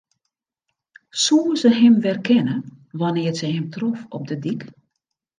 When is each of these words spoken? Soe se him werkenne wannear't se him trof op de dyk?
Soe 1.23 1.51
se 1.61 1.69
him 1.79 1.95
werkenne 2.05 2.55
wannear't 2.99 3.39
se 3.41 3.47
him 3.55 3.67
trof 3.75 3.99
op 4.15 4.23
de 4.29 4.37
dyk? 4.43 4.61